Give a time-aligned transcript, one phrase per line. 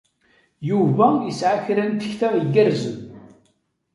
[0.69, 2.97] Yuba yesɛa kra n tekta igerrzen.